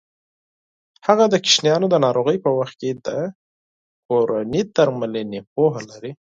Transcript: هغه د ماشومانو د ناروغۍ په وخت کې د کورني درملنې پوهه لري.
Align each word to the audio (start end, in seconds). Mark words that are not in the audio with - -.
هغه 1.07 1.25
د 1.29 1.35
ماشومانو 1.43 1.85
د 1.89 1.95
ناروغۍ 2.05 2.37
په 2.45 2.49
وخت 2.57 2.75
کې 2.81 2.91
د 3.05 3.07
کورني 4.07 4.61
درملنې 4.75 5.39
پوهه 5.53 5.81
لري. 5.89 6.11